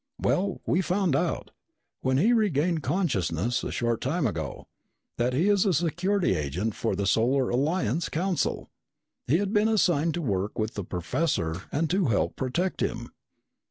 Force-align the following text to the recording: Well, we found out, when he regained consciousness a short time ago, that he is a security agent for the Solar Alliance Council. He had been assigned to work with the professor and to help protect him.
Well, 0.19 0.61
we 0.65 0.81
found 0.81 1.15
out, 1.15 1.51
when 2.01 2.17
he 2.17 2.33
regained 2.33 2.81
consciousness 2.81 3.63
a 3.63 3.71
short 3.71 4.01
time 4.01 4.25
ago, 4.25 4.65
that 5.17 5.33
he 5.33 5.47
is 5.47 5.63
a 5.63 5.75
security 5.75 6.35
agent 6.35 6.73
for 6.73 6.95
the 6.95 7.05
Solar 7.05 7.49
Alliance 7.51 8.09
Council. 8.09 8.71
He 9.27 9.37
had 9.37 9.53
been 9.53 9.67
assigned 9.67 10.15
to 10.15 10.21
work 10.23 10.57
with 10.57 10.73
the 10.73 10.83
professor 10.83 11.65
and 11.71 11.87
to 11.91 12.05
help 12.07 12.35
protect 12.35 12.81
him. 12.81 13.11